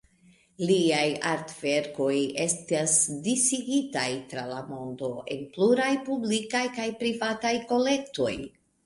[0.69, 2.15] Liaj artverkoj
[2.45, 2.95] estas
[3.27, 8.33] disigitaj tra la mondo en pluraj publikaj kaj privataj kolektoj.